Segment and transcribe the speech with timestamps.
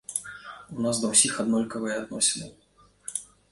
[0.77, 2.51] У нас да ўсіх аднолькавыя адносіны.